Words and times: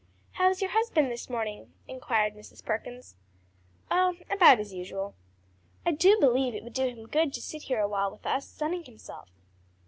"How 0.31 0.49
is 0.49 0.63
your 0.63 0.71
husband 0.71 1.11
this 1.11 1.29
morning?" 1.29 1.73
inquired 1.87 2.33
Mrs. 2.33 2.65
Perkins. 2.65 3.17
"Oh 3.91 4.15
about 4.31 4.59
as 4.59 4.73
usual." 4.73 5.13
"I 5.85 5.91
do 5.91 6.17
believe 6.19 6.55
it 6.55 6.63
would 6.63 6.73
do 6.73 6.87
him 6.87 7.05
good 7.07 7.31
to 7.35 7.39
sit 7.39 7.61
here 7.69 7.81
awhile 7.81 8.09
with 8.09 8.25
us, 8.25 8.47
sunning 8.47 8.83
himself." 8.85 9.29